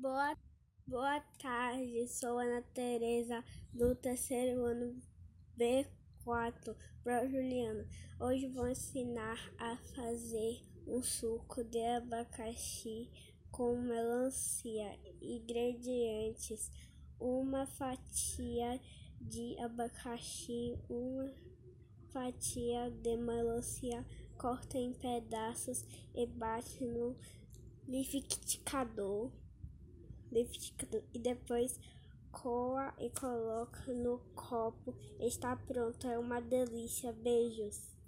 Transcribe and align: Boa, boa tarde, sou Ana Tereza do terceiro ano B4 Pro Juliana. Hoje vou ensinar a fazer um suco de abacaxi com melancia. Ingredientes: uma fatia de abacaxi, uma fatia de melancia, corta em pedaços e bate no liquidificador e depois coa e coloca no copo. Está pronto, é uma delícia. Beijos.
Boa, 0.00 0.34
boa 0.86 1.20
tarde, 1.38 2.08
sou 2.08 2.38
Ana 2.38 2.62
Tereza 2.72 3.44
do 3.70 3.94
terceiro 3.94 4.64
ano 4.64 4.98
B4 5.58 6.74
Pro 7.04 7.28
Juliana. 7.28 7.86
Hoje 8.18 8.48
vou 8.48 8.66
ensinar 8.66 9.38
a 9.58 9.76
fazer 9.94 10.62
um 10.86 11.02
suco 11.02 11.62
de 11.64 11.84
abacaxi 11.84 13.10
com 13.50 13.76
melancia. 13.76 14.98
Ingredientes: 15.20 16.70
uma 17.20 17.66
fatia 17.66 18.80
de 19.20 19.60
abacaxi, 19.60 20.78
uma 20.88 21.30
fatia 22.10 22.90
de 22.90 23.18
melancia, 23.18 24.02
corta 24.38 24.78
em 24.78 24.94
pedaços 24.94 25.84
e 26.14 26.24
bate 26.26 26.86
no 26.86 27.14
liquidificador 27.86 29.30
e 30.32 31.18
depois 31.18 31.78
coa 32.30 32.94
e 32.98 33.10
coloca 33.10 33.92
no 33.92 34.18
copo. 34.34 34.94
Está 35.18 35.56
pronto, 35.56 36.06
é 36.06 36.18
uma 36.18 36.40
delícia. 36.40 37.12
Beijos. 37.12 37.99